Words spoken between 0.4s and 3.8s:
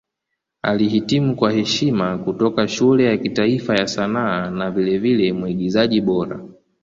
Alihitimu kwa heshima kutoka Shule ya Kitaifa